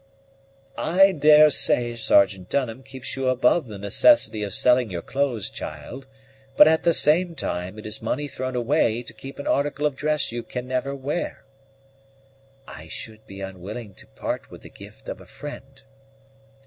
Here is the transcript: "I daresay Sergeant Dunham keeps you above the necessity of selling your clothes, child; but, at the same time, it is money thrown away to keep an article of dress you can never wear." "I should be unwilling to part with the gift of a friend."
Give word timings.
"I 0.79 1.11
daresay 1.11 1.95
Sergeant 1.95 2.49
Dunham 2.49 2.81
keeps 2.81 3.15
you 3.15 3.27
above 3.27 3.67
the 3.67 3.77
necessity 3.77 4.41
of 4.41 4.51
selling 4.51 4.89
your 4.89 5.03
clothes, 5.03 5.47
child; 5.47 6.07
but, 6.57 6.67
at 6.67 6.81
the 6.81 6.95
same 6.95 7.35
time, 7.35 7.77
it 7.77 7.85
is 7.85 8.01
money 8.01 8.27
thrown 8.27 8.55
away 8.55 9.03
to 9.03 9.13
keep 9.13 9.37
an 9.37 9.45
article 9.45 9.85
of 9.85 9.95
dress 9.95 10.31
you 10.31 10.41
can 10.41 10.67
never 10.67 10.95
wear." 10.95 11.43
"I 12.67 12.87
should 12.87 13.27
be 13.27 13.41
unwilling 13.41 13.93
to 13.93 14.07
part 14.07 14.49
with 14.49 14.63
the 14.63 14.69
gift 14.71 15.07
of 15.07 15.21
a 15.21 15.27
friend." 15.27 15.83